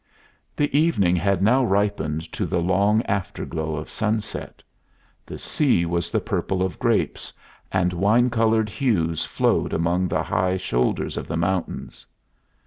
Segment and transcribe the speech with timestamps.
[0.55, 4.63] The evening had now ripened to the long after glow of sunset.
[5.27, 7.31] The sea was the purple of grapes,
[7.71, 12.07] and wine colored hues flowed among the high shoulders of the mountains.